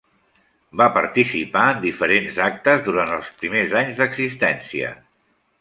[0.79, 4.95] Van participar en diferents actes durant els primers anys d'existència.